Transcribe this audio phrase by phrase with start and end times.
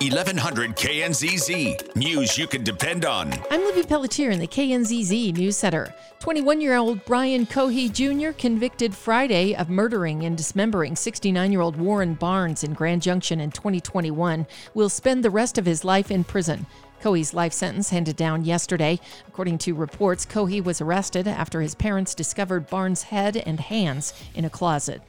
[0.00, 1.94] 1100 KNZZ.
[1.94, 3.34] News you can depend on.
[3.50, 5.94] I'm Libby Pelletier in the KNZZ News Center.
[6.20, 11.76] 21 year old Brian Cohee Jr., convicted Friday of murdering and dismembering 69 year old
[11.76, 16.24] Warren Barnes in Grand Junction in 2021, will spend the rest of his life in
[16.24, 16.64] prison.
[17.02, 18.98] Cohee's life sentence handed down yesterday.
[19.28, 24.46] According to reports, Cohee was arrested after his parents discovered Barnes' head and hands in
[24.46, 25.02] a closet.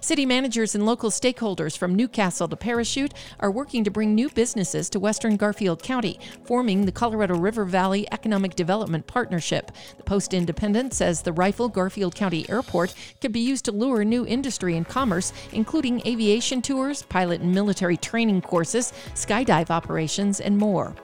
[0.00, 4.90] City managers and local stakeholders from Newcastle to Parachute are working to bring new businesses
[4.90, 9.72] to Western Garfield County, forming the Colorado River Valley Economic Development Partnership.
[9.96, 14.26] The Post Independent says the Rifle Garfield County Airport could be used to lure new
[14.26, 20.94] industry and commerce, including aviation tours, pilot and military training courses, skydive operations, and more.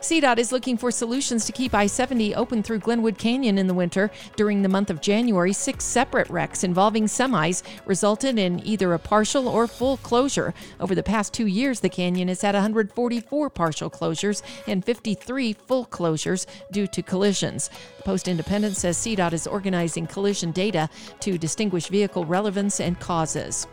[0.00, 3.74] CDOT is looking for solutions to keep I 70 open through Glenwood Canyon in the
[3.74, 4.10] winter.
[4.36, 9.48] During the month of January, six separate wrecks involving semis resulted in either a partial
[9.48, 10.54] or full closure.
[10.80, 15.86] Over the past two years, the canyon has had 144 partial closures and 53 full
[15.86, 17.70] closures due to collisions.
[17.96, 20.88] The Post Independent says CDOT is organizing collision data
[21.20, 23.66] to distinguish vehicle relevance and causes.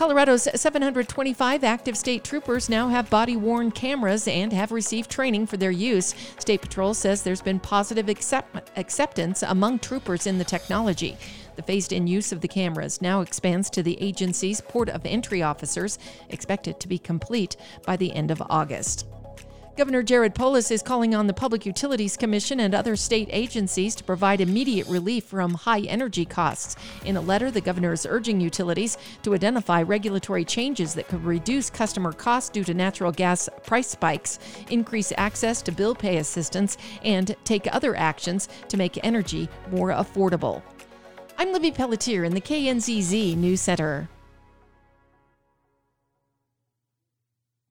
[0.00, 5.58] Colorado's 725 active state troopers now have body worn cameras and have received training for
[5.58, 6.14] their use.
[6.38, 11.18] State Patrol says there's been positive accept- acceptance among troopers in the technology.
[11.56, 15.42] The phased in use of the cameras now expands to the agency's port of entry
[15.42, 15.98] officers,
[16.30, 19.04] expected to be complete by the end of August.
[19.76, 24.04] Governor Jared Polis is calling on the Public Utilities Commission and other state agencies to
[24.04, 26.76] provide immediate relief from high energy costs.
[27.04, 31.70] In a letter, the governor is urging utilities to identify regulatory changes that could reduce
[31.70, 34.38] customer costs due to natural gas price spikes,
[34.70, 40.62] increase access to bill pay assistance, and take other actions to make energy more affordable.
[41.38, 44.08] I'm Libby Pelletier in the KNZZ News Center.